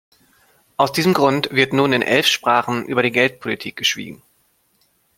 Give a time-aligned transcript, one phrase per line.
[0.77, 4.23] Aus diesem Grund wird nun in elf Sprachen über die Geldpolitik geschwiegen.